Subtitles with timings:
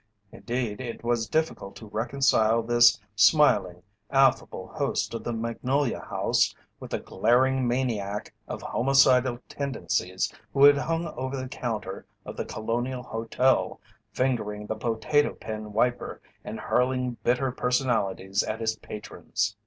[0.31, 6.89] Indeed, it was difficult to reconcile this smiling, affable host of the Magnolia House with
[6.89, 13.03] the glaring maniac of homicidal tendencies who had hung over the counter of The Colonial
[13.03, 13.79] Hotel,
[14.11, 19.55] fingering the potato pen wiper and hurling bitter personalities at his patrons.